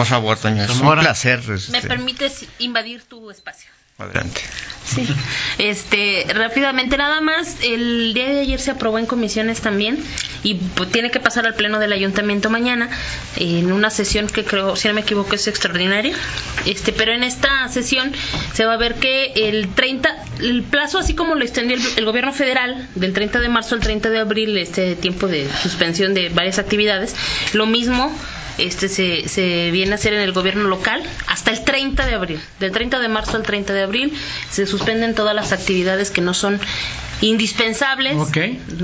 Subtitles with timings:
[0.00, 0.64] Por favor, doña.
[0.64, 1.46] Es un placer.
[1.46, 3.70] ¿Me este, permites invadir tu espacio?
[4.00, 4.40] Adelante.
[4.84, 5.06] Sí.
[5.58, 10.02] Este, rápidamente nada más, el día de ayer se aprobó en comisiones también
[10.42, 12.88] y pues, tiene que pasar al pleno del ayuntamiento mañana
[13.36, 16.16] en una sesión que creo, si no me equivoco, es extraordinaria.
[16.66, 18.12] Este, pero en esta sesión
[18.54, 22.04] se va a ver que el 30, el plazo así como lo extendió el, el
[22.04, 26.30] gobierno federal del 30 de marzo al 30 de abril, este tiempo de suspensión de
[26.30, 27.14] varias actividades,
[27.52, 28.10] lo mismo
[28.60, 32.40] este se, se viene a hacer en el gobierno local hasta el 30 de abril.
[32.58, 33.89] Del 30 de marzo al 30 de abril
[34.50, 36.60] se suspenden todas las actividades que no son
[37.22, 38.16] indispensables.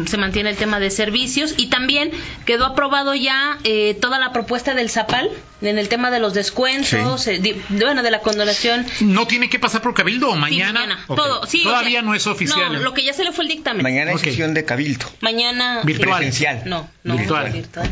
[0.06, 2.10] Se mantiene el tema de servicios y también
[2.45, 5.30] quedó aprobado ya eh, toda la propuesta del ZAPAL
[5.62, 8.84] en el tema de los descuentos, eh, di- bueno, de la condonación.
[9.01, 10.98] ¿No tiene que pasar por Cabildo Sí, mañana?
[11.07, 11.16] Ok.
[11.16, 12.73] Todo, sí, o Todavía sea, no es oficial.
[12.74, 13.82] No, lo que ya se le fue el dictamen.
[13.82, 14.24] Mañana hay Ok.
[14.24, 15.07] sesión de cabildo.
[15.20, 16.18] Mañana Virtual.
[16.18, 16.62] Presencial.
[16.66, 17.51] No, no, Virtual.
[17.52, 17.88] virtual.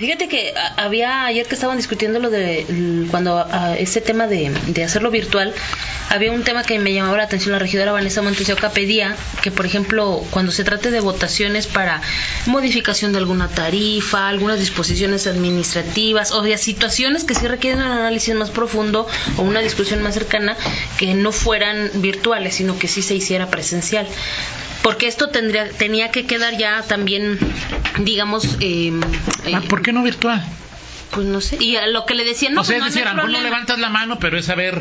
[0.00, 4.50] Fíjate que a- había ayer que estaban discutiendo lo de cuando a, ese tema de,
[4.68, 5.52] de hacerlo virtual,
[6.08, 7.52] había un tema que me llamaba la atención.
[7.52, 11.66] La regidora Vanessa Montes de Oca pedía que, por ejemplo, cuando se trate de votaciones
[11.66, 12.00] para
[12.46, 18.34] modificación de alguna tarifa, algunas disposiciones administrativas o de situaciones que sí requieren un análisis
[18.34, 19.06] más profundo
[19.36, 20.56] o una discusión más cercana,
[20.98, 24.06] que no fueran virtuales, sino que sí se hiciera presencial
[24.82, 27.38] porque esto tendría tenía que quedar ya también
[27.98, 28.92] digamos eh,
[29.52, 30.44] Ah, eh, ¿Por qué no virtual?
[31.12, 33.10] pues no sé y a lo que le decían no, o sea, pues es no,
[33.12, 34.80] decir, no levantas la mano, pero es saber...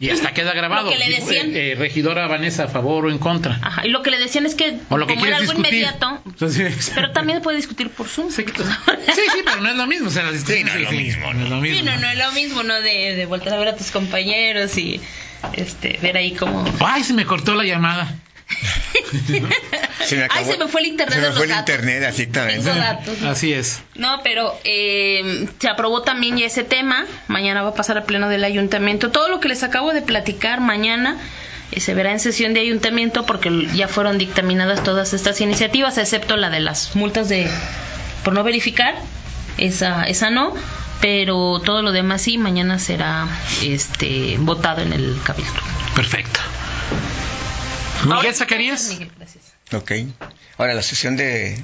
[0.00, 0.86] Y hasta queda grabado.
[0.86, 1.50] Lo que le decían.
[1.54, 3.60] eh, eh, regidora Vanessa, a favor o en contra.
[3.62, 5.62] Ajá, y lo que le decían es que O lo que como era quieres algo
[5.62, 5.74] discutir.
[5.84, 9.86] inmediato Entonces, pero también puede discutir por Zoom Sí, sí, sí, pero no es lo
[9.86, 10.08] mismo.
[10.08, 11.78] O sea, las discusiones- no es lo mismo, No es lo mismo.
[11.78, 12.74] Sí, no, no es lo mismo, ¿no?
[12.82, 15.00] De, de volver a ver a tus compañeros y
[15.52, 16.64] este ver ahí cómo...
[16.80, 18.12] Ay, se me cortó la llamada.
[20.04, 21.74] Se me Ay, se me fue el internet Se de me los fue el datos.
[21.74, 22.62] internet.
[22.62, 23.22] Tengo datos.
[23.22, 23.80] Así es.
[23.94, 27.06] No, pero eh, se aprobó también ya ese tema.
[27.28, 29.10] Mañana va a pasar al pleno del ayuntamiento.
[29.10, 31.16] Todo lo que les acabo de platicar mañana
[31.72, 36.36] eh, se verá en sesión de ayuntamiento porque ya fueron dictaminadas todas estas iniciativas, excepto
[36.36, 37.48] la de las multas de
[38.24, 38.94] por no verificar.
[39.56, 40.54] Esa, esa no.
[41.00, 43.26] Pero todo lo demás sí, mañana será
[43.62, 45.52] este votado en el cabildo.
[45.94, 46.40] Perfecto.
[48.06, 48.88] Miguel Zacarías.
[48.88, 49.44] Miguel, gracias.
[49.72, 49.92] Ok.
[50.58, 51.58] Ahora, la sesión de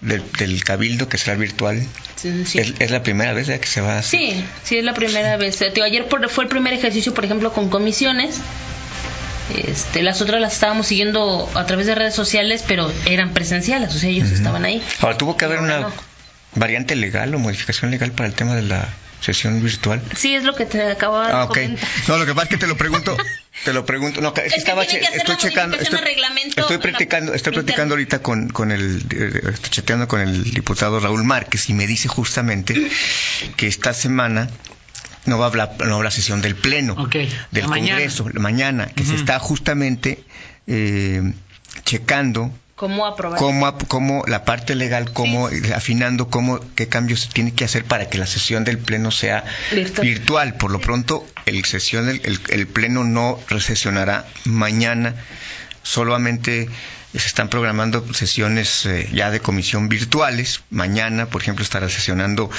[0.00, 1.84] del, del cabildo, que será virtual,
[2.16, 2.58] Sí, sí.
[2.60, 3.60] es, es la primera vez ¿verdad?
[3.60, 4.20] que se va a hacer.
[4.20, 5.60] Sí, sí, es la primera vez.
[5.62, 8.36] Eh, ayer por- fue el primer ejercicio, por ejemplo, con comisiones.
[9.56, 13.98] Este, las otras las estábamos siguiendo a través de redes sociales, pero eran presenciales, o
[13.98, 14.82] sea, ellos estaban ahí.
[15.00, 15.92] Ahora, tuvo que haber una No.
[16.54, 18.88] Variante legal o modificación legal para el tema de la
[19.20, 20.00] sesión virtual.
[20.16, 21.48] Sí, es lo que te acababa de Ah, ok.
[21.54, 21.88] comentar.
[22.06, 23.16] No, lo que pasa es que te lo pregunto,
[23.64, 24.20] te lo pregunto.
[24.20, 27.94] No, es que Es que estaba che- estoy la checando, estoy, la- practicando, estoy practicando
[27.94, 32.06] ahorita con, con el, eh, estoy chateando con el diputado Raúl Márquez y me dice
[32.08, 32.90] justamente
[33.56, 34.48] que esta semana
[35.26, 37.16] no va a hablar, no habrá sesión del pleno Ok,
[37.50, 37.90] del la.
[37.96, 40.22] Congreso, la mañana, que se está justamente
[40.68, 41.32] eh,
[41.84, 43.38] checando ¿Cómo aprobar?
[43.38, 47.84] cómo, cómo la parte legal, cómo eh, afinando cómo qué cambios se tiene que hacer
[47.84, 50.06] para que la sesión del pleno sea Virtual.
[50.06, 50.54] virtual.
[50.54, 55.14] Por lo pronto, el sesión el, el- el pleno no recesionará mañana.
[55.82, 56.68] Solamente
[57.12, 60.60] se están programando sesiones eh, ya de comisión virtuales.
[60.70, 62.50] Mañana, por ejemplo, estará sesionando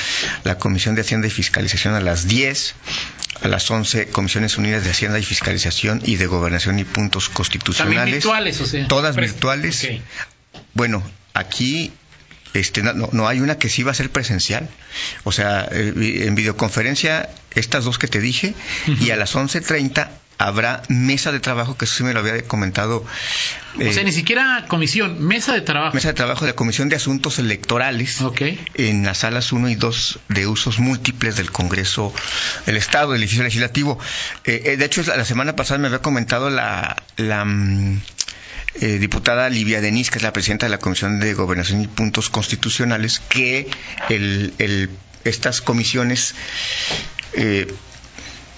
[0.44, 2.74] la Comisión de Hacienda y Fiscalización a las 10,
[3.44, 7.36] a las 11 Comisiones Unidas de Hacienda y Fiscalización y de Gobernación y Puntos También
[7.36, 8.14] Constitucionales.
[8.16, 8.88] virtuales, o sea.
[8.88, 9.88] Todas virtuales.
[10.74, 11.04] Bueno,
[11.36, 11.94] aquí
[12.54, 14.68] este, no, no- no hay una que sí va a ser presencial.
[15.24, 18.56] O sea, eh, en videoconferencia, estas dos que te dije,
[19.00, 23.06] y a las 11.30 habrá mesa de trabajo, que eso sí me lo había comentado.
[23.78, 25.94] O eh, sea, ni siquiera comisión, mesa de trabajo.
[25.94, 28.42] mesa de trabajo de la Comisión de Asuntos Electorales Ok.
[28.76, 32.14] en las salas 1 y 2 de usos múltiples del Congreso
[32.66, 34.00] del Estado, del edificio legislativo.
[34.46, 38.02] Eh, eh, de hecho, la semana pasada me había comentado la, la mm,
[38.82, 42.30] eh, diputada Livia Denis, que es la presidenta de la Comisión de Gobernación y Puntos
[42.30, 43.70] Constitucionales, que
[44.08, 44.90] el, el-
[45.26, 46.34] estas comisiones...
[47.34, 47.68] eh,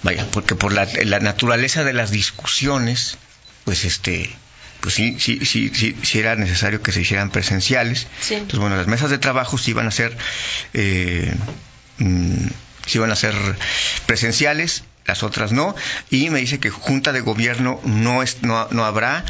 [0.04, 3.18] Vaya, porque por la, la naturaleza de las discusiones,
[3.66, 4.32] pues este,
[4.82, 8.08] pues sí, sí, sí, sí, sí era necesario que se hicieran presenciales.
[8.20, 8.34] Sí.
[8.34, 10.18] Entonces, bueno, las mesas de trabajo sí iban a ser,
[10.74, 11.34] eh,
[12.00, 12.48] mm,
[12.88, 13.36] sí iban a ser
[14.08, 15.76] presenciales, las otras no.
[16.10, 19.24] Y me dice que junta de gobierno no es, no, no habrá,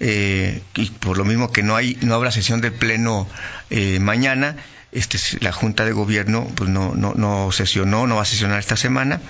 [0.00, 3.28] eh, y por lo mismo que no hay, no habrá sesión de pleno
[3.70, 4.56] eh, mañana.
[4.92, 8.76] Este, la Junta de Gobierno pues no, no, no sesionó, no va a sesionar esta
[8.76, 9.20] semana,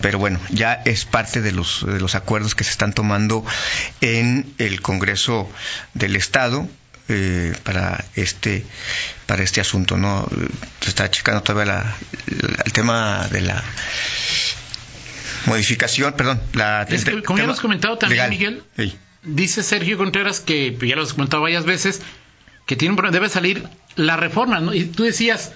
[0.00, 3.44] pero bueno, ya es parte de los, de los acuerdos que se están tomando
[4.00, 5.48] en el Congreso
[5.94, 6.66] del Estado
[7.08, 8.64] eh, para este
[9.26, 10.26] para este asunto no
[10.80, 13.62] se está checando todavía la, la- el tema de la
[15.46, 18.96] modificación perdón la Es que, el como ya has comentado también, Miguel, Sí.
[19.24, 22.00] Dice Sergio Contreras que ya lo has comentado varias veces
[22.72, 24.72] que tiene un debe salir la reforma, ¿no?
[24.72, 25.52] Y tú decías,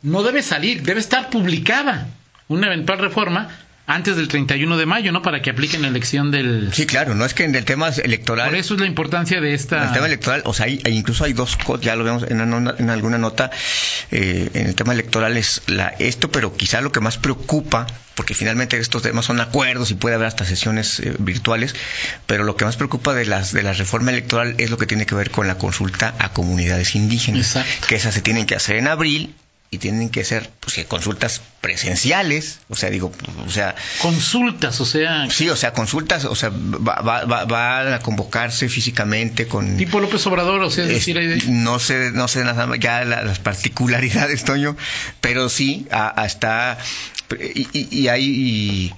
[0.00, 2.06] no debe salir, debe estar publicada
[2.46, 3.48] una eventual reforma
[3.86, 5.22] antes del 31 de mayo, ¿no?
[5.22, 6.70] Para que apliquen la elección del...
[6.72, 9.54] Sí, claro, no es que en el tema electoral Por eso es la importancia de
[9.54, 9.78] esta...
[9.82, 12.60] En el tema electoral, o sea, hay, incluso hay dos ya lo vemos en, una
[12.60, 13.50] nota- en alguna nota,
[14.10, 18.34] eh, en el tema electoral es la, esto, pero quizá lo que más preocupa, porque
[18.34, 21.74] finalmente estos temas son acuerdos y puede haber hasta sesiones eh, virtuales,
[22.26, 25.06] pero lo que más preocupa de las de la reforma electoral es lo que tiene
[25.06, 27.86] que ver con la consulta a comunidades indígenas, Exacto.
[27.88, 29.34] que esas se tienen que hacer en abril
[29.74, 33.10] y tienen que ser pues, consultas presenciales, o sea, digo,
[33.46, 37.92] o sea, Consultas, o sea, sí, o sea, consultas, o sea, va, va, va- van
[37.94, 42.44] a convocarse físicamente con tipo López Obrador, o sea, es decir, no sé, no sé
[42.44, 44.76] nada más ya la- las particularidades, Toño,
[45.22, 46.76] pero sí, hasta
[47.40, 48.92] y, y- y hay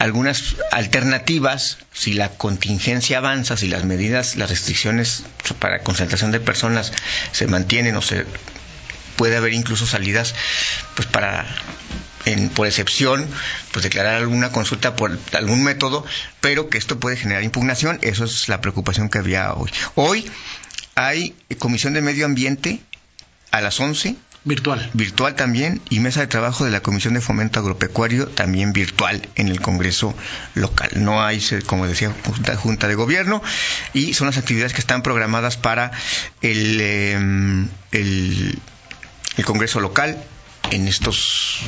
[0.00, 5.22] algunas alternativas si la contingencia avanza, si las medidas, las restricciones
[5.60, 6.92] para concentración de personas
[7.30, 8.24] se mantienen o se
[9.20, 10.34] puede haber incluso salidas
[10.94, 11.44] pues para
[12.24, 13.28] en, por excepción
[13.70, 16.06] pues declarar alguna consulta por algún método
[16.40, 20.30] pero que esto puede generar impugnación eso es la preocupación que había hoy hoy
[20.94, 22.80] hay comisión de medio ambiente
[23.50, 24.90] a las 11 virtual.
[24.94, 29.48] virtual también y mesa de trabajo de la Comisión de Fomento Agropecuario también virtual en
[29.48, 30.14] el Congreso
[30.54, 30.90] local.
[30.96, 33.42] No hay, como decía, junta, junta de gobierno
[33.92, 35.90] y son las actividades que están programadas para
[36.40, 38.58] el, eh, el,
[39.40, 40.22] el Congreso local
[40.70, 41.58] en estos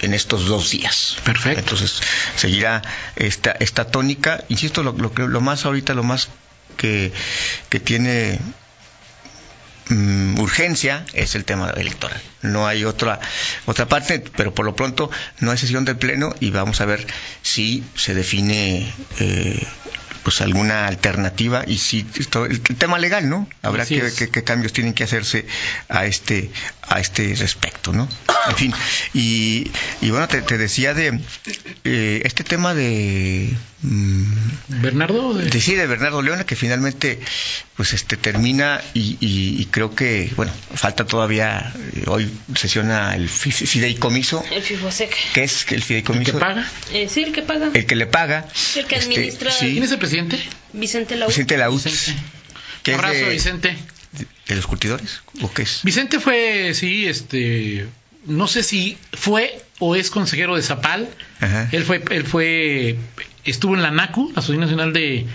[0.00, 1.16] en estos dos días.
[1.24, 1.60] Perfecto.
[1.60, 2.00] Entonces
[2.36, 2.82] seguirá
[3.16, 4.44] esta esta tónica.
[4.48, 6.28] Insisto, lo, lo, que- lo más ahorita, lo más
[6.76, 7.12] que,
[7.68, 8.38] que tiene
[9.88, 12.20] mm, urgencia es el tema electoral.
[12.42, 13.20] No hay otra
[13.66, 15.10] otra parte, pero por lo pronto
[15.40, 17.06] no hay sesión del pleno y vamos a ver
[17.42, 19.66] si se define eh,
[20.22, 23.48] pues alguna alternativa y si esto- el, tema legal, ¿no?
[23.62, 24.14] Habrá que, es.
[24.14, 25.46] que- qué cambios tienen que hacerse
[25.88, 26.50] a este
[26.82, 28.08] a este respecto, ¿no?
[28.48, 28.74] En fin,
[29.14, 29.70] y,
[30.00, 31.20] y bueno, te, te decía de
[31.84, 37.18] eh, este tema de Bernardo, de- de, sí, de Bernardo León, que finalmente
[37.76, 43.28] pues este termina y, y- y creo que, bueno, falta todavía, eh, hoy sesiona el
[43.28, 45.14] fi- fideicomiso, El FIFOSEC.
[45.32, 46.68] que es el el fideicomiso, que paga.
[46.92, 47.70] Eh, sí, el que paga.
[47.72, 48.46] el que le paga,
[48.76, 50.38] El que este, administra- sí, ¿Quién es el presidente?
[50.74, 51.28] Vicente Lau.
[51.28, 51.56] Vicente
[52.82, 53.76] que es Abrazo, de, Vicente.
[54.48, 57.86] de los curtidores, o qué es, Vicente fue, sí, este,
[58.26, 61.08] no sé si fue o es consejero de Zapal.
[61.40, 61.68] Ajá.
[61.72, 62.98] Él fue, él fue,
[63.44, 65.26] estuvo en la NACU, la Asociación Nacional de,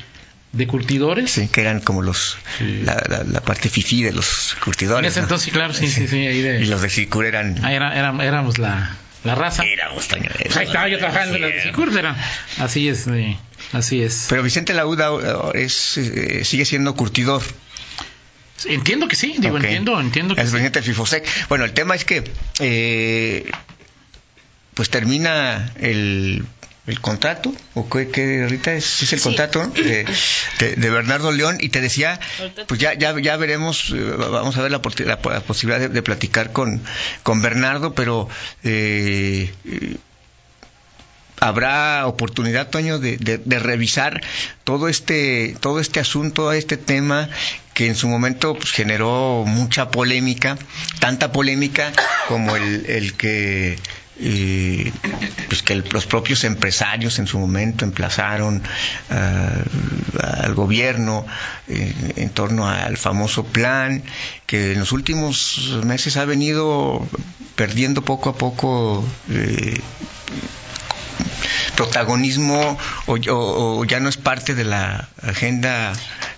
[0.51, 1.31] de Curtidores.
[1.31, 2.81] sí, que eran como los, Sí.
[2.83, 5.25] la, la- la parte fifí de los En curtidores, ese ¿no?
[5.25, 8.23] entonces, claro, sí, sí, sí, ahí de, y los de Sicur eran, ahí era, era-
[8.25, 9.63] éramos la, la raza.
[9.65, 12.15] éramos, Toño, Pues ahí estaba yo trabajando en la de Sicur, era.
[12.59, 13.37] Así es, eh,
[13.73, 14.27] así es.
[14.29, 15.09] Pero Vicente Lauda
[15.53, 17.41] eh, es, eh, sigue siendo curtidor.
[18.67, 20.51] Entiendo que sí, digo, entiendo, entiendo que Es sí.
[20.53, 21.27] presidente del FIFOSEC.
[21.49, 22.23] Bueno, el tema es que
[22.59, 23.51] eh,
[24.73, 26.45] pues termina el,
[26.87, 29.23] el contrato, o qué, qué ahorita es, es el Sí.
[29.23, 30.05] contrato de,
[30.59, 32.19] de- de Bernardo León, y te decía,
[32.67, 35.89] pues ya, ya, ya veremos, eh, vamos a ver la, por- la- la posibilidad de,
[35.89, 36.81] de platicar con,
[37.23, 38.29] con Bernardo, pero
[38.63, 39.97] eh, eh,
[41.39, 44.21] habrá oportunidad, Toño, de, de- de revisar
[44.63, 47.29] todo este, todo este asunto, este tema
[47.73, 50.57] que en su momento pues, generó mucha polémica,
[50.99, 51.91] tanta polémica
[52.29, 53.77] como el, el que
[54.17, 54.91] eh,
[55.49, 58.63] pues que los propios empresarios en su momento emplazaron
[59.09, 59.63] ah,
[60.41, 61.25] al gobierno
[61.67, 64.03] eh, en torno al famoso plan
[64.45, 67.05] que en los últimos meses ha venido
[67.55, 69.79] perdiendo poco a poco eh,
[71.75, 75.91] protagonismo o ya no es parte de la agenda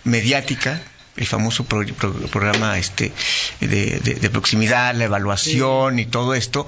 [0.03, 0.81] mediática
[1.17, 3.11] el famoso pro- pro- programa este
[3.59, 6.65] de, de- de proximidad la evaluación y todo esto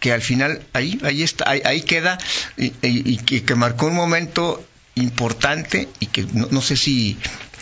[0.00, 2.18] que al final ahí ahí está ahí, ahí queda
[2.56, 4.64] y, y- y que, que marcó un momento
[4.96, 7.16] importante y que no, no sé si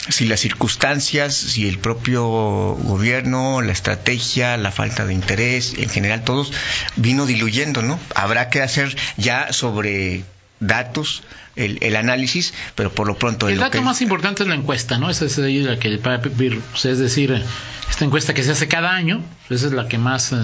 [0.09, 6.25] si las circunstancias, si el propio gobierno, la estrategia, la falta de interés, en general
[6.25, 6.53] todos,
[6.97, 8.01] vino diluyendo, ¿no?
[8.17, 10.25] Habrá que hacer ya sobre
[10.63, 11.23] datos
[11.57, 13.49] el, el análisis, pero por lo pronto...
[13.49, 15.11] El lo dato que- más importante es la encuesta, ¿no?
[15.11, 17.43] Esa es ahí la que pues, es decir,
[17.91, 20.37] esta encuesta que se hace cada año, pues, esa es la que más eh,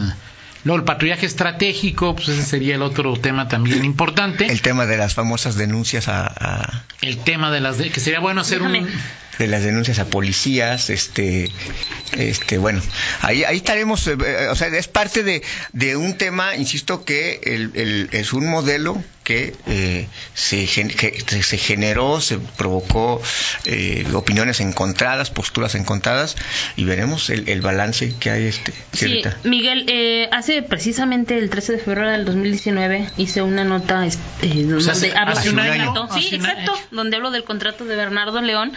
[0.64, 4.46] Luego el patrullaje estratégico, pues ese sería el otro tema también importante.
[4.46, 6.84] El tema de las famosas denuncias a...
[7.00, 7.76] El tema de las...
[7.76, 8.88] que sería bueno hacer un
[9.38, 11.48] de las denuncias a policías, este,
[12.16, 12.82] este, bueno,
[13.22, 17.40] ahí, ahí estaremos, eh, eh, o sea, es parte de, de un tema, insisto, que
[17.44, 23.20] el, es un modelo que, eh, se, se generó, se provocó
[24.14, 26.34] opiniones encontradas, posturas encontradas,
[26.76, 28.46] y veremos el, balance que hay.
[28.46, 35.12] este Sí, Miguel, hace precisamente el 13 de febrero del 2019 hice una nota donde
[35.14, 38.72] hablo sí, exacto, donde hablo del contrato de Bernardo León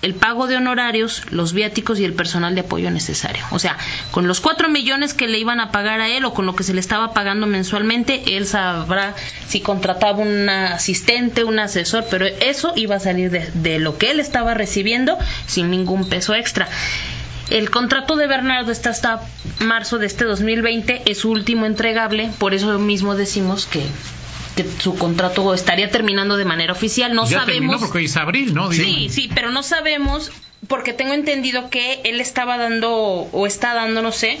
[0.00, 3.44] el pago de honorarios, los viáticos y el personal de apoyo necesario.
[3.50, 3.76] O sea,
[4.12, 6.62] con los cuatro millones que le iban a pagar a él o con lo que
[6.62, 9.14] se le estaba pagando mensualmente, él sabrá
[9.48, 14.12] si contrataba un asistente, un asesor, pero eso iba a salir de, de lo que
[14.12, 16.68] él estaba recibiendo sin ningún peso extra.
[17.50, 19.22] El contrato de Bernardo está hasta
[19.60, 23.82] marzo de este 2020, es su último entregable, por eso mismo decimos que
[24.80, 27.14] su contrato estaría terminando de manera oficial.
[27.14, 27.80] No ya sabemos.
[27.80, 28.72] porque hoy es abril, ¿no?
[28.72, 30.32] Sí, sí, pero no sabemos
[30.66, 34.38] porque tengo entendido que él estaba dando o está dando, no sé,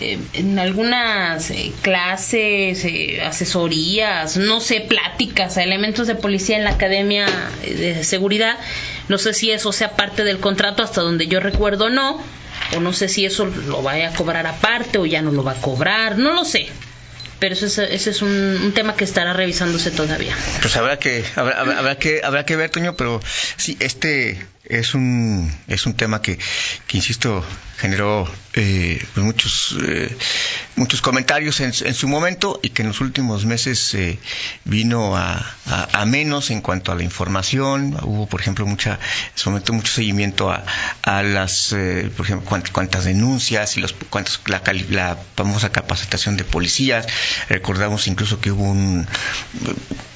[0.00, 6.64] eh, en algunas eh, clases, eh, asesorías, no sé, pláticas a elementos de policía en
[6.64, 7.26] la Academia
[7.62, 8.58] de Seguridad.
[9.08, 12.20] No sé si eso sea parte del contrato, hasta donde yo recuerdo no,
[12.76, 15.52] o no sé si eso lo vaya a cobrar aparte o ya no lo va
[15.52, 16.70] a cobrar, no lo sé
[17.42, 20.32] pero ese, ese es un, tema que estará revisándose todavía.
[20.60, 23.20] Pues habrá que habrá, habrá, que habrá que ver, Toño, pero
[23.56, 26.38] sí este es un es un tema que,
[26.86, 27.44] que insisto
[27.78, 30.16] generó eh, pues muchos eh,
[30.76, 34.20] muchos comentarios en, su momento y que en los últimos meses eh,
[34.64, 39.00] vino a, a, menos en cuanto a la información hubo por ejemplo mucha
[39.32, 40.64] en su momento mucho seguimiento a,
[41.02, 41.74] a las
[42.16, 47.06] por ejemplo cuántas, denuncias y los cuántos la, la famosa capacitación de policías.
[47.48, 49.06] Recordamos incluso que hubo un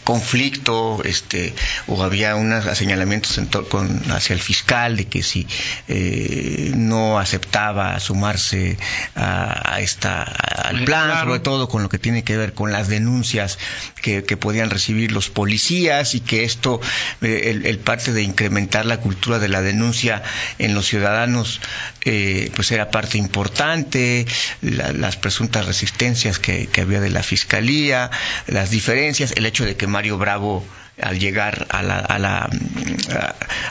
[0.06, 1.52] conflicto este
[1.88, 5.48] o había unos señalamientos con, hacia el fiscal de que si
[5.88, 8.78] eh, no aceptaba sumarse
[9.16, 13.58] a, esta al plan sobre todo con lo que tiene que ver con las denuncias
[14.00, 16.80] que, podían recibir los policías y que esto
[17.22, 20.22] eh, el, parte de incrementar la cultura de la denuncia
[20.58, 21.60] en los ciudadanos
[22.04, 24.26] eh, pues era parte importante
[24.60, 28.10] las presuntas resistencias que, que había de la fiscalía
[28.46, 30.64] las diferencias el hecho de que Mario Bravo
[31.00, 32.50] al llegar a la, a la,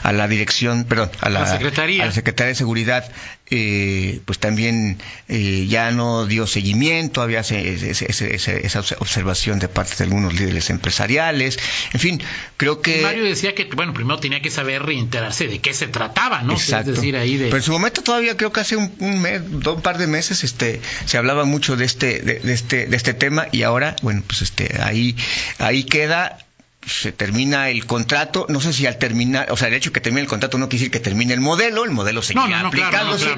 [0.02, 2.04] a la dirección, perdón, a la, Secretaría.
[2.04, 3.10] A la Secretaría de Seguridad,
[3.50, 10.34] eh, pues también eh, ya no dio seguimiento, había esa observación de parte de algunos
[10.34, 11.58] líderes empresariales,
[11.92, 12.22] en fin,
[12.56, 13.02] creo que...
[13.02, 16.52] Mario decía que, bueno, primero tenía que saber reenterarse de qué se trataba, ¿no?
[16.52, 16.92] Exacto.
[16.92, 17.46] decir, ahí de...
[17.46, 20.44] Pero en su momento todavía creo que hace un, un mes, un par de meses,
[20.44, 24.22] este, se hablaba mucho de este, de, de este, de este tema y ahora, bueno,
[24.26, 25.16] pues este, ahí,
[25.58, 26.45] ahí queda
[26.86, 30.00] se termina el contrato, no sé si al terminar, o sea, el hecho de que
[30.00, 33.34] termine el contrato no quiere decir que termine el modelo, el modelo seguirá aplicándose,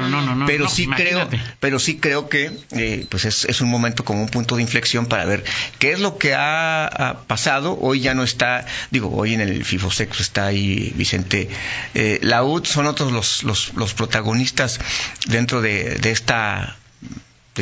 [0.46, 1.28] pero sí creo,
[1.58, 5.24] pero sí creo que eh, pues es, un momento como un punto de inflexión para
[5.24, 5.44] ver
[5.78, 7.78] qué es lo que ha, pasado.
[7.80, 11.48] Hoy ya no está, digo, hoy en el FIFOSEX está ahí Vicente
[11.94, 14.78] eh, Laud, son otros los, los, los protagonistas
[15.26, 16.76] dentro de, de esta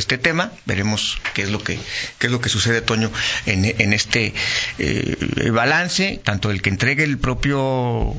[0.01, 0.53] este tema.
[0.65, 1.79] Veremos qué es lo que,
[2.19, 3.11] qué es lo que sucede, Toño,
[3.47, 4.35] en, en este
[4.79, 8.15] eh, balance, tanto el que entregue el propio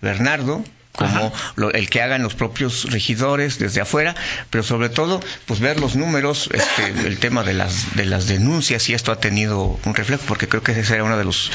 [0.00, 0.64] Bernardo,
[0.96, 1.32] como
[1.72, 4.14] el que hagan los propios regidores desde afuera,
[4.50, 8.88] pero sobre todo, pues ver los números, este, el tema de las de las denuncias
[8.88, 11.50] y esto ha tenido un reflejo, porque creo que esa era una de los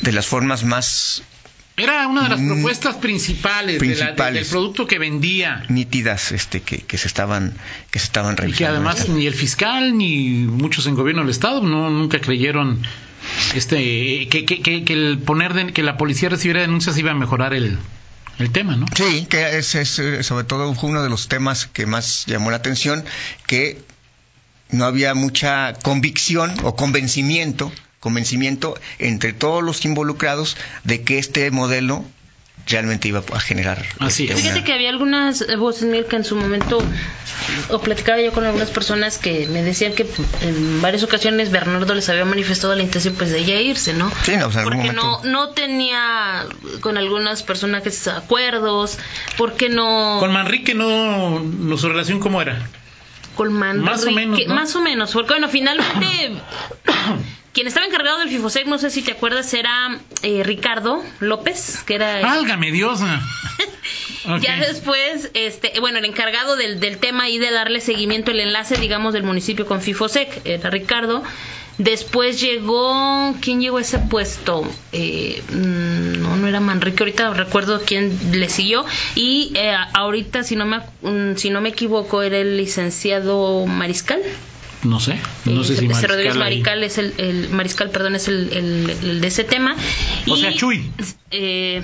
[0.00, 1.22] de las formas más
[1.78, 5.62] Era una de las Mm, propuestas principales, de la- de- del producto que vendía.
[5.68, 7.54] nítidas este que, que se estaban
[7.90, 11.62] que se estaban Y que además ni el fiscal ni muchos en gobierno del estado
[11.62, 12.80] no nunca creyeron
[13.54, 17.52] este que, que, que, el poner de- que la policía recibiera denuncias iba a mejorar
[17.52, 17.76] el,
[18.38, 18.86] el tema, ¿no?
[18.96, 22.50] Sí, que es, es, eh, sobre todo fue uno de los temas que más llamó
[22.50, 23.04] la atención,
[23.46, 23.82] que
[24.70, 27.70] no había mucha convicción o convencimiento,
[28.06, 32.04] convencimiento entre todos los involucrados de que este modelo
[32.68, 33.84] realmente iba a generar.
[33.98, 34.40] Así este, es.
[34.42, 36.78] Fíjate que había algunas voces Miguel, que en su momento,
[37.68, 40.06] o platicaba yo con algunas personas que me decían que
[40.42, 44.10] en varias ocasiones Bernardo les había manifestado la intención pues de ella irse, ¿no?
[44.22, 46.46] Sí, no, o sea, en algún porque no, momento- no tenía
[46.80, 48.98] con algunos personajes acuerdos,
[49.36, 50.16] porque no...
[50.20, 52.68] Con Manrique no, no su relación cómo era.
[53.36, 54.54] con Manrique, Más o menos, ¿no?
[54.54, 56.32] Más o menos, porque bueno, finalmente
[57.56, 61.94] quien estaba encargado del FIFOSEC, no sé si te acuerdas, era eh, Ricardo López, que
[61.94, 62.16] era...
[62.30, 63.00] Álgame Dios.
[64.42, 68.76] Ya después, este, bueno, el encargado del, del tema y de darle seguimiento, el enlace,
[68.76, 71.22] digamos, del municipio con FIFOSEC, era Ricardo.
[71.78, 74.68] Después llegó, ¿quién llegó a ese puesto?
[74.90, 78.84] Eh, mm, no, no era Manrique, ahorita recuerdo quién le siguió.
[79.14, 84.20] Y eh, ahorita, si no, me, mm, si no me equivoco, era el licenciado Mariscal.
[84.86, 88.28] No sé, no sé si Rodríguez Mariscal ahí- Mariscal es el, el- Mariscal, perdón, es
[88.28, 89.74] el, el- el de ese tema.
[90.28, 90.90] O sea, Chuy.
[91.30, 91.82] eh,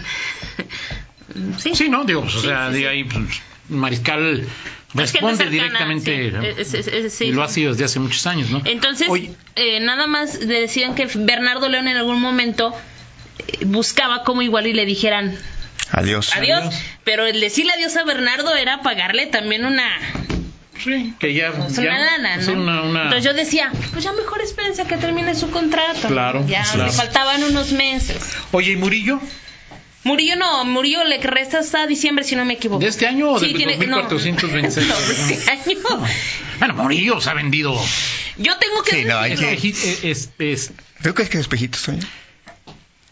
[1.58, 1.72] sí.
[1.74, 2.84] Sí, no, digo, pues, o Sí, sea, sí, de sí.
[2.86, 3.24] ahí pues,
[3.68, 4.46] Mariscal
[4.94, 8.26] responde cercana, directamente sí, es- es- es- sí, y lo ha sido desde hace muchos
[8.26, 8.60] años, ¿no?
[8.66, 9.08] Entonces,
[9.56, 12.74] eh, nada más le decían que Bernardo León en algún momento
[13.48, 15.34] eh, buscaba como igual y le dijeran
[15.90, 16.30] Adiós.
[16.36, 16.74] adiós, Adiós.
[17.04, 19.88] pero el decirle adiós a Bernardo era pagarle también una,
[20.84, 22.42] sí, que ya, pues, ya- una lana, ¿no?
[22.44, 26.08] sí, una- una- Entonces yo decía, pues ya mejor espérense a que termine su contrato.
[26.08, 26.84] Claro, Ya claro.
[26.86, 28.18] le faltaban unos meses.
[28.52, 29.20] Oye, ¿y Murillo?
[30.04, 32.80] Murillo no, Murillo le resta hasta diciembre si no me equivoco.
[32.80, 34.86] ¿De este año o Sí, de tiene- no, 2426?
[34.88, 35.78] no, de este año.
[36.58, 37.72] Bueno, Murillo se ha vendido.
[38.36, 41.82] Yo tengo que Sí, no, hay que- Es, es- es- Creo que es que espejitos,
[41.82, 42.02] Toño.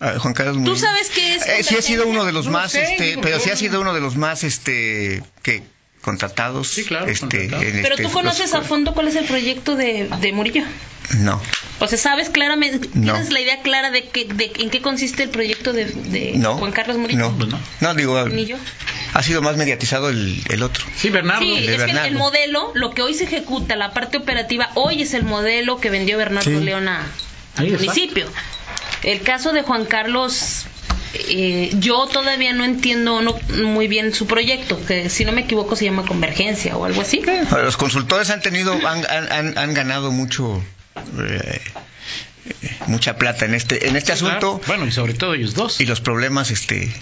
[0.00, 0.77] Ah, Juan Carlos ¿Tú Murillo.
[0.81, 1.47] sabes qué es?
[1.47, 3.53] Eh, sí ha sido uno de los No más, sé, este, digo, pero sí ha
[3.53, 5.62] no- sido uno de los más, este, que
[6.00, 6.69] contratados.
[6.69, 7.64] Sí, claro, este, contratados.
[7.64, 10.62] en Pero este- tú conoces los- a fondo cuál es el proyecto de, de Murillo.
[11.19, 11.40] No,
[11.80, 13.12] O sea, ¿sabes claramente, No.
[13.14, 16.57] tienes la idea clara de, que, de en qué consiste el proyecto de, de no.
[16.57, 17.19] Juan Carlos Murillo?
[17.19, 17.58] No, Pues no.
[17.80, 18.56] no, digo, Ni yo.
[19.15, 20.84] ha sido más mediatizado el, el otro.
[20.97, 21.43] sí, Bernardo.
[21.43, 25.13] Sí, es que el- modelo, lo que hoy se ejecuta, la parte operativa, hoy es
[25.15, 26.65] el modelo que vendió Bernardo Sí.
[26.65, 27.10] León a-
[27.56, 28.26] al municipio.
[29.02, 30.67] El caso de Juan Carlos,
[31.15, 35.77] eh, yo todavía no entiendo no, muy bien su proyecto, que si no me equivoco
[35.77, 37.23] se llama Convergencia o algo así.
[37.51, 40.63] Ahora, Los consultores han tenido, han, han- ganado mucho,
[41.19, 41.61] eh,
[42.63, 44.37] eh, mucha plata en este, en este Sí, claro.
[44.55, 45.81] asunto Bueno, y sobre todo ellos dos.
[45.81, 46.93] y los problemas, este,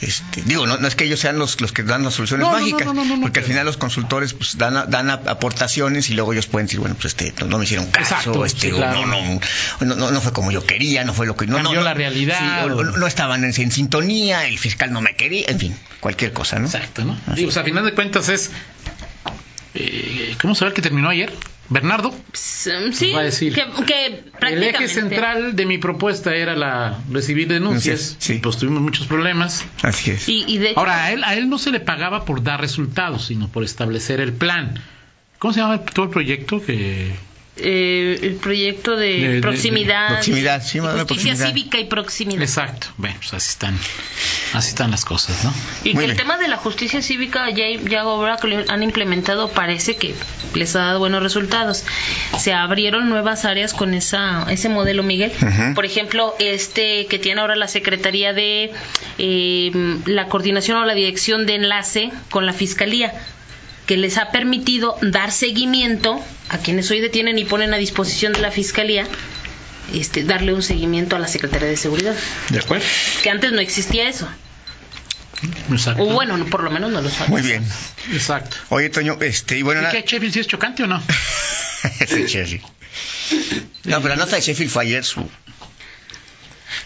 [0.00, 2.52] este, digo, no, no es que ellos sean los, los que dan las soluciones No,
[2.52, 6.66] mágicas, no, porque al final los consultores pues dan, dan aportaciones y luego ellos pueden
[6.66, 9.06] decir, bueno, pues este, no, me hicieron caso, Exacto, este, sí, claro.
[9.06, 9.40] no, no,
[9.80, 11.94] no, no, no fue como yo quería, no fue lo que no, Cambió no, la
[11.94, 15.76] realidad, sí, o- no estaban en, en sintonía, el fiscal no me quería, en fin,
[16.00, 16.66] cualquier cosa, ¿no?
[16.66, 17.18] Exacto, ¿no?
[17.34, 18.50] Digo, o sea, a final de cuentas es.
[19.74, 21.32] eh, ¿Cómo el que terminó ayer?
[21.70, 22.12] Bernardo.
[22.32, 27.48] Sí, va a decir, que, que El eje central de mi propuesta era la recibir
[27.48, 28.16] denuncias.
[28.18, 28.34] Sí.
[28.34, 29.64] Y pues tuvimos muchos problemas.
[29.82, 30.28] Así es.
[30.28, 32.60] Y, y de hecho, Ahora, a él, a él no se le pagaba por dar
[32.60, 34.74] resultados, sino por establecer el plan.
[35.38, 36.60] ¿Cómo se llama todo el proyecto?
[36.60, 37.12] Que
[37.62, 40.60] eh, el proyecto de, proximidad, de sí, justicia
[41.06, 41.46] proximidad.
[41.46, 42.42] cívica y proximidad.
[42.42, 42.88] Exacto.
[42.96, 43.78] Bueno, pues así están,
[44.54, 45.52] así están las cosas, ¿no?
[45.84, 48.82] Y Muy que el tema de la justicia cívica ya, ya ahora que lo han
[48.82, 50.14] implementado parece que
[50.54, 51.84] les ha dado buenos resultados.
[52.38, 55.32] Se abrieron nuevas áreas con esa ese modelo, Miguel.
[55.74, 58.72] Por ejemplo, este que tiene ahora la Secretaría de
[59.18, 59.70] eh,
[60.06, 63.12] la coordinación o la dirección de enlace con la Fiscalía
[63.90, 68.38] que les ha permitido dar seguimiento a quienes hoy detienen y ponen a disposición de
[68.40, 69.04] la Fiscalía,
[69.92, 72.14] este, darle un seguimiento a la Secretaría de Seguridad.
[72.50, 72.84] ¿De acuerdo?
[73.24, 74.28] Que antes no existía eso.
[75.72, 76.04] Exacto.
[76.04, 77.30] O bueno, no, por lo menos no lo sabía.
[77.30, 77.64] Muy bien.
[78.12, 78.58] Exacto.
[78.68, 81.02] Oye, Toño, este, y bueno, ¿Y qué, Sheffield, si es chocante o no?
[82.06, 82.60] Sí.
[83.86, 85.28] No, pero la nota de Sheffield fue ayer su,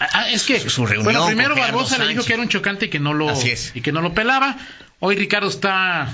[0.00, 2.86] Ah, es que Su- su reunión bueno, primero Barbosa le dijo que era un chocante
[2.86, 3.72] y que no lo Así es.
[3.74, 4.56] y que no lo pelaba.
[5.00, 6.08] Hoy Ricardo está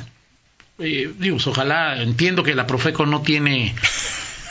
[0.80, 3.74] eh, digo, pues, ojalá entiendo que la Profeco no tiene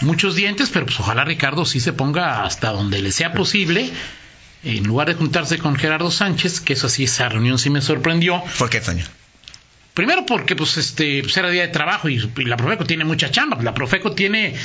[0.02, 3.90] muchos dientes, pero pues ojalá Ricardo sí se ponga hasta donde le sea posible.
[4.64, 8.44] En lugar de juntarse con Gerardo Sánchez, que eso sí, esa reunión sí me sorprendió.
[8.58, 9.06] ¿Por qué, Toño?
[9.94, 13.32] Primero porque pues este pues, era día de trabajo y, y la Profeco tiene mucha
[13.32, 13.62] chamba.
[13.62, 14.56] La Profeco tiene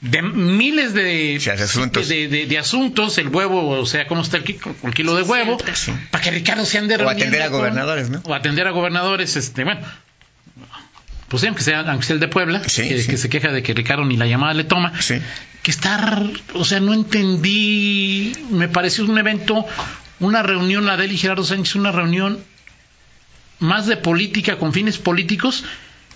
[0.00, 2.08] de miles de, Sí, asuntos.
[2.08, 5.92] de, de- de asuntos, el huevo, o sea, cómo está el, kilo de huevo, Sí.
[6.10, 8.20] para que Ricardo se ande O atender a con- gobernadores, ¿no?
[8.24, 9.80] O atender a gobernadores, este, bueno.
[11.34, 13.08] Pues sí, aunque sea, aunque sea el de Puebla, Sí, que, sí.
[13.08, 15.16] que se queja de que Ricardo ni la llamada le toma, Sí.
[15.64, 19.66] que estar, o sea, no entendí, me pareció un evento,
[20.20, 22.38] una reunión, la de él y Gerardo Sánchez, una reunión
[23.58, 25.64] más de política, con fines políticos,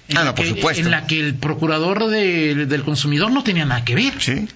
[0.09, 0.83] en, Ah, la, no, por que, supuesto.
[0.85, 4.14] en la que el procurador de- del consumidor no tenía nada que ver.
[4.20, 4.46] Sí,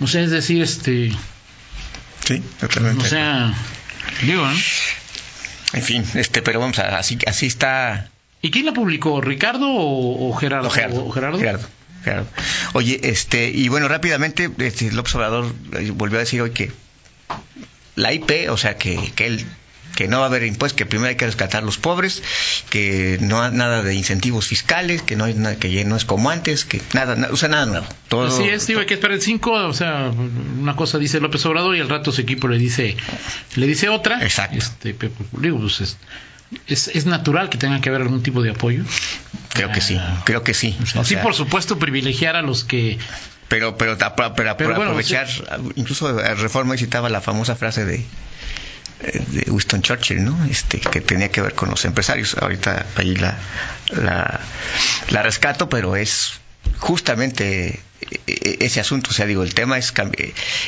[0.00, 1.10] O sea, es decir, este,
[2.24, 3.04] sí, totalmente.
[3.04, 3.52] o sea,
[4.22, 4.56] digo, ¿no?
[5.72, 8.08] En fin, este, pero vamos a, así, así está
[8.46, 9.20] ¿Y quién la publicó?
[9.20, 10.70] ¿Ricardo o, o Gerardo?
[10.70, 11.04] Gerardo.
[11.04, 11.38] ¿O Gerardo?
[11.38, 11.66] Gerardo,
[12.04, 12.28] Gerardo.
[12.74, 16.70] Oye, este, y bueno, rápidamente, este, López Obrador eh, volvió a decir hoy que
[17.96, 19.44] la IP, o sea, que, que él
[19.96, 22.22] que no va a haber impuestos, que primero hay que rescatar a los pobres,
[22.68, 26.04] que no hay nada de incentivos fiscales, que no hay nada, que ya no es
[26.04, 27.86] como antes, que nada, na- o sea, nada nuevo.
[28.08, 30.12] Todo, Así es, digo, hay que esperar el 5, o sea,
[30.60, 32.94] una cosa dice López Obrador y al rato su equipo le dice
[33.54, 34.22] le dice otra.
[34.22, 34.58] Exacto.
[34.58, 34.94] Este,
[35.40, 35.96] digo, pues
[36.66, 38.84] es, es, natural que tenga que haber algún tipo de apoyo.
[39.52, 40.76] Creo que sí, creo que sí.
[40.82, 42.98] O sea, O sí, sea, por supuesto, privilegiar a los que...
[43.48, 45.28] Pero, pero, ta- pero, pero bueno, aprovechar,
[45.76, 48.04] incluso eh, Reforma citaba la famosa frase de,
[49.02, 50.36] eh, de Winston Churchill, ¿no?
[50.50, 52.36] Este, que tenía que ver con los empresarios.
[52.40, 53.38] Ahorita ahí la,
[53.90, 54.40] la,
[55.10, 56.40] la rescato, pero es
[56.78, 59.10] justamente eh, eh, ese asunto.
[59.10, 59.92] O sea, digo, el tema es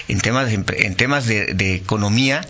[0.06, 2.42] en temas de, en temas de, de economía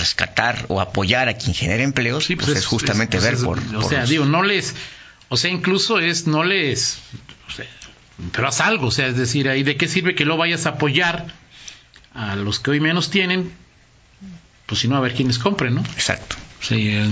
[0.00, 3.58] rescatar o apoyar a quien genera empleos Sí, pues, pues es, justamente ver es- por,
[3.58, 4.74] O por sea, los- digo, no les...
[5.28, 6.98] O sea, incluso es, no les...
[7.48, 7.66] o sea,
[8.32, 10.70] pero haz algo, o sea, es decir, ahí de qué sirve que lo vayas a
[10.70, 11.26] apoyar
[12.14, 13.52] a los que hoy menos tienen,
[14.66, 15.80] pues si no, a ver quiénes compren, ¿no?
[15.82, 17.08] exacto Sí, eh,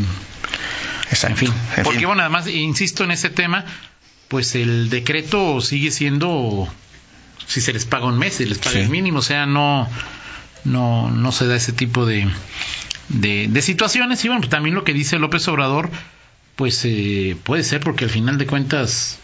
[1.10, 1.52] exacto en fin.
[1.76, 2.08] En Porque fin.
[2.08, 3.64] bueno, además, insisto en ese tema,
[4.28, 6.68] pues el decreto sigue siendo,
[7.46, 8.78] si se les paga un mes, se les paga Sí.
[8.80, 9.88] el mínimo, o sea, no,
[10.64, 12.28] no, no se da ese tipo de,
[13.08, 14.24] de, de situaciones.
[14.24, 15.90] Y bueno, pues, también lo que dice López Obrador,
[16.56, 19.18] pues eh, puede ser porque al final de cuentas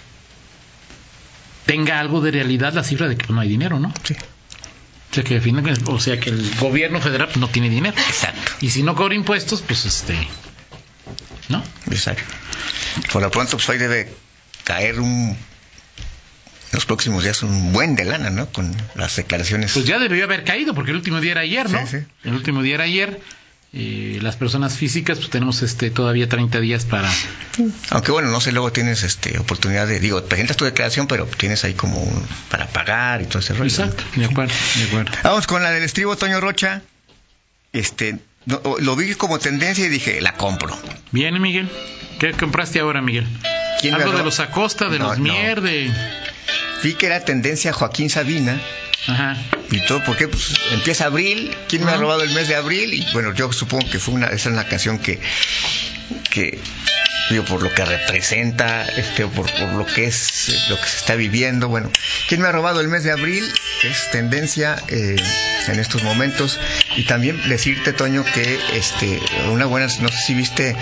[1.67, 3.93] tenga algo de realidad la cifra de que pues, no hay dinero, ¿no?
[4.03, 4.15] Sí.
[4.15, 7.97] O sea que al final, o sea que el gobierno federal pues, no tiene dinero.
[7.97, 10.17] exacto Y si no cobra impuestos, pues este,
[11.49, 11.63] ¿no?
[11.91, 12.25] Exacto.
[13.13, 14.13] Por lo pronto, pues hoy debe
[14.65, 15.37] caer un.
[16.75, 18.47] Los próximos días un buen de lana, ¿no?
[18.51, 19.73] Con las declaraciones.
[19.73, 21.87] Pues ya debió haber caído, porque el último día era ayer, ¿no?
[21.87, 22.07] Sí, sí.
[22.25, 23.21] El último día era ayer.
[23.77, 27.11] Eh, las personas físicas, pues tenemos este todavía 30 días para.
[27.91, 29.99] Aunque bueno, no sé, luego tienes este oportunidad de.
[29.99, 33.65] Digo, presentas tu declaración, pero tienes ahí como un, para pagar y todo ese rollo.
[33.65, 35.13] Exacto, de acuerdo, de acuerdo.
[35.25, 36.83] Vamos con la del estribo Toño Rocha.
[37.73, 38.19] Este.
[38.47, 40.77] no, lo vi como tendencia y dije, la compro.
[41.11, 41.69] Bien, Miguel.
[42.21, 43.27] ¿Qué compraste ahora, Miguel?
[43.81, 45.25] ¿Quién Algo de los Acosta, de No, los no.
[45.25, 45.91] Mier, de.
[46.85, 48.61] Vi que era tendencia Joaquín Sabina.
[49.07, 49.37] Ajá.
[49.71, 52.01] y todo porque pues, empieza abril quién me ha Ajá.
[52.03, 54.65] robado el mes de abril y bueno yo supongo que fue una esa es una
[54.67, 55.21] canción que
[56.31, 56.59] que
[57.29, 61.17] digo por lo que representa este por, por lo que es lo que se está
[61.17, 61.91] viviendo bueno
[62.29, 63.45] quién me ha robado el mes de abril
[63.83, 65.17] es tendencia eh,
[65.69, 66.59] en estos momentos
[66.97, 69.21] y también decirte Toño que este
[69.51, 70.75] una buena no sé si viste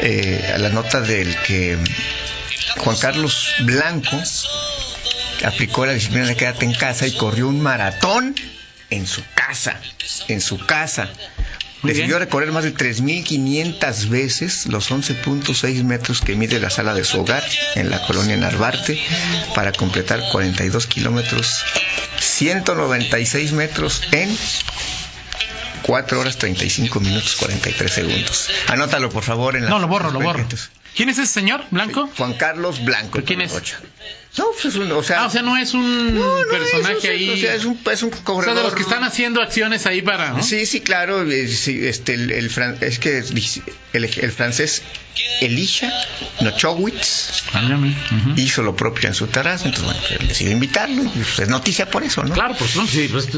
[0.00, 1.76] eh, la nota del que
[2.76, 4.16] Juan Carlos Blanco
[5.44, 8.34] aplicó la disciplina de quédate en casa y corrió un maratón
[8.90, 9.80] en su casa,
[10.28, 11.08] en su casa.
[11.82, 12.26] Muy Decidió bien.
[12.26, 17.44] recorrer más de 3.500 veces los 11.6 metros que mide la sala de su hogar
[17.76, 19.00] en la colonia Narvarte
[19.54, 21.62] para completar 42 kilómetros,
[22.18, 24.36] 196 metros en
[25.82, 28.48] 4 horas 35 minutos 43 segundos.
[28.66, 30.46] Anótalo por favor en la No, lo borro, lo borro.
[30.96, 32.10] ¿Quién es ese señor, Blanco?
[32.16, 33.10] Juan Carlos Blanco.
[33.12, 33.52] ¿Pero quién es?
[34.36, 36.98] No, pues es un, o sea, Ah, o sea, no es un no, no, personaje
[36.98, 37.30] es ahí.
[37.30, 38.56] O sea, es un, es un O sea, corredor.
[38.56, 40.30] de los que están haciendo acciones ahí para.
[40.32, 40.42] ¿no?
[40.42, 41.28] Sí, sí, claro.
[41.28, 44.82] eh, sí, este, el, el fran- es que el, el francés
[45.40, 45.90] Elisha
[46.40, 48.34] Nochowitz Ándale, ujú.
[48.36, 51.02] hizo lo propio en su terraza, entonces bueno, pues, decidió invitarlo.
[51.02, 52.34] y, pues, es noticia por eso, ¿no?
[52.34, 53.28] Claro, pues, no, sí, pues,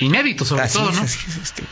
[0.00, 1.00] inédito sobre Así todo, ¿no?
[1.02, 1.62] así es, este.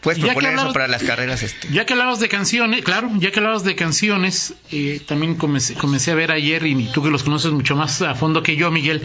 [0.00, 1.68] Puedes Ya que proponer eso para las carreras, este.
[1.72, 6.12] Ya que hablabas de canciones, claro, ya que hablabas de canciones, eh, también comencé, comencé
[6.12, 9.02] a ver ayer, y tú que los conoces mucho más a fondo que yo, Miguel,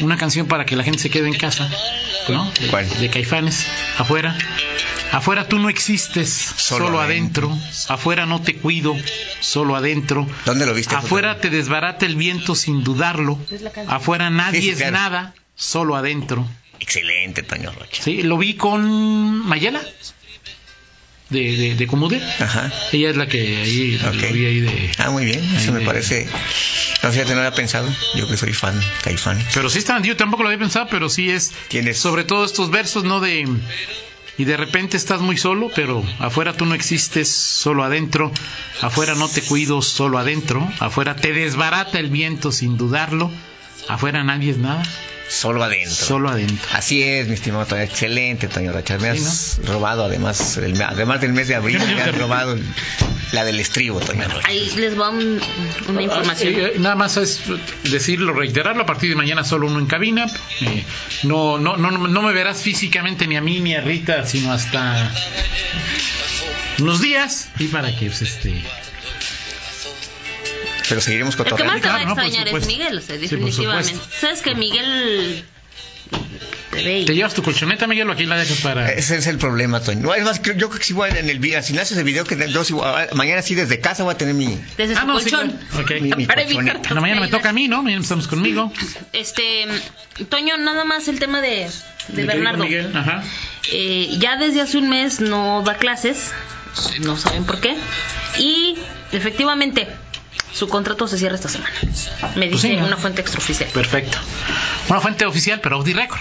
[0.00, 1.70] una canción para que la gente se quede en casa,
[2.28, 2.50] ¿no?
[2.60, 2.88] De, ¿Cuál?
[2.88, 3.66] de Caifanes,
[3.98, 4.36] afuera.
[5.12, 7.56] Afuera tú no existes, Solo solo, adentro.
[7.88, 8.96] Afuera no te cuido,
[9.40, 10.26] solo adentro.
[10.46, 10.94] ¿Dónde lo viste?
[10.96, 13.38] Afuera te desbarata el viento sin dudarlo.
[13.88, 14.92] Afuera nadie Sí, sí, es claro.
[14.92, 16.48] nada, solo adentro.
[16.82, 18.02] Excelente, Toño Rocha.
[18.02, 19.80] Sí, lo vi con Mayela.
[21.30, 22.20] de, de, de Comude.
[22.40, 22.70] Ajá.
[22.92, 24.90] Ella es la que ahí lo vi ahí de.
[24.98, 26.26] Ah, muy bien, eso me de- parece.
[27.02, 27.88] No fíjate, no había pensado.
[28.14, 29.42] Yo que soy fan, Caifán.
[29.54, 31.52] Pero sí está, yo tampoco lo había pensado, pero sí es.
[31.68, 33.20] Tienes- Sobre todo estos versos, ¿no?
[33.20, 33.48] De.
[34.38, 38.32] Y de repente estás muy solo, pero afuera tú no existes, solo adentro.
[38.80, 40.70] Afuera no te cuido, solo adentro.
[40.80, 43.30] Afuera te desbarata el viento sin dudarlo.
[43.88, 44.82] Afuera nadie es nada,
[45.28, 45.94] Solo adentro.
[45.94, 46.68] solo adentro.
[46.72, 47.80] Así es, mi estimado Toño.
[47.82, 48.98] Excelente, Toño Rocha.
[48.98, 52.64] Me has robado, además, el- además del mes de abril, me has robado el-
[53.32, 54.46] la del estribo, Toño Rocha.
[54.46, 55.40] Ahí les va un-
[55.88, 56.52] una información.
[56.54, 57.40] Eh, eh, nada más es
[57.84, 60.26] decirlo, reiterarlo, a partir de mañana solo uno en cabina.
[60.60, 60.84] Eh,
[61.22, 65.10] no, no, no, no me verás físicamente ni a mí ni a Rita, sino hasta
[66.78, 67.48] unos días.
[67.58, 68.62] Y para que, pues, este...
[70.92, 71.72] Pero seguiremos El que cotorreando.
[71.74, 72.66] más te va a no, extrañar es.
[72.66, 73.94] Miguel, o sea, Sí, definitivamente.
[74.20, 75.44] Sabes que Miguel
[76.70, 78.90] te ve y- ¿Te llevas tu colchoneta, Miguel, o aquí la dejas para...?
[78.92, 80.00] Ese es el problema, Toño.
[80.00, 81.96] No, es más, creo- yo creo que sí voy en el video, si no haces
[81.98, 84.58] el video, que yo sí voy a- mañana sí desde casa voy a tener mi...
[84.76, 85.58] desde Ah, su no, sí, colchón.
[85.70, 85.84] claro.
[85.84, 85.90] Ok.
[86.02, 87.82] Mi- mi Para Bueno, mañana me toca a mí, ¿no?
[87.82, 88.72] Mañana estamos conmigo.
[89.12, 89.66] Este,
[90.28, 91.70] Toño, nada más el tema de, de
[92.08, 92.64] querido Bernardo.
[92.64, 93.22] Miguel, ajá.
[93.72, 96.30] Eh, ya desde hace un mes no da clases,
[97.00, 97.74] no saben por qué.
[98.38, 98.76] Y
[99.12, 99.88] efectivamente,
[100.52, 101.74] su contrato se cierra esta semana.
[102.36, 103.68] Me Pues dice una fuente extraoficial.
[103.70, 104.18] Perfecto.
[104.88, 106.20] Una fuente oficial, pero off the record.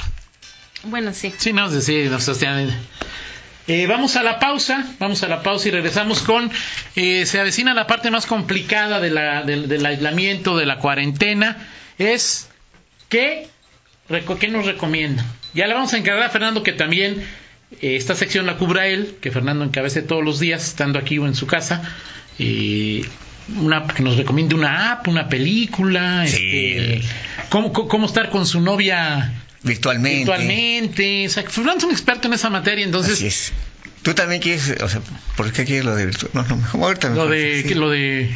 [0.83, 1.33] Bueno, sí.
[1.37, 2.65] Sí, no, sí, sí, no, hostia,
[3.67, 6.51] eh, vamos a la pausa, vamos a la pausa y regresamos con,
[6.95, 11.67] eh, se avecina la parte más complicada de la- del, del aislamiento, de la cuarentena,
[11.99, 12.49] es
[13.09, 13.47] ¿qué,
[14.09, 15.23] reco- qué nos recomienda?
[15.53, 17.21] Ya le vamos a encargar a Fernando que también
[17.81, 21.27] eh, esta sección la cubra él, que Fernando encabece todos los días, estando aquí o
[21.27, 21.83] en su casa,
[22.39, 23.05] y
[23.57, 26.35] una, que nos recomiende una app, una película, Sí.
[26.75, 27.01] este,
[27.49, 29.33] cómo, cómo- cómo estar con su novia
[29.63, 30.17] Virtualmente.
[30.19, 31.27] virtualmente.
[31.27, 33.53] O sea, Fernando es un experto en esa materia, Así entonces es.
[34.01, 34.99] Tú también quieres, o sea,
[35.37, 36.31] ¿por qué quieres lo de virtual?
[36.33, 37.67] No, no, mejor ahorita lo mejor, de sí.
[37.67, 38.33] que lo de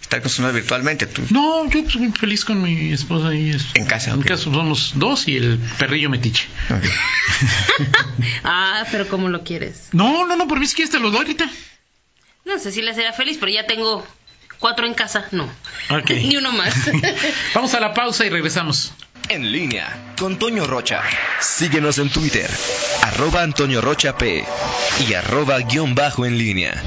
[0.00, 1.22] Estar con su novia virtualmente, tú.
[1.30, 4.26] no, yo pues, muy feliz con mi esposa y es- En casa, En ok.
[4.26, 6.44] casa somos dos y el perrillo metiche.
[6.70, 6.84] Ok.
[8.44, 9.88] Ah, pero ¿cómo lo quieres?
[9.92, 11.50] No, no, no, por mí si quieres te lo doy ahorita.
[12.44, 14.06] No sé si le sería feliz, pero ya tengo
[14.62, 15.26] cuatro en casa.
[15.32, 15.44] No.
[15.90, 16.10] Ok.
[16.10, 16.74] Ni uno más.
[17.54, 18.94] Vamos a la pausa y regresamos.
[19.28, 21.02] En línea con Toño Rocha.
[21.40, 22.50] Síguenos en Twitter,
[23.02, 24.44] arroba Antonio Rocha P
[25.08, 26.82] y arroba guion bajo en línea.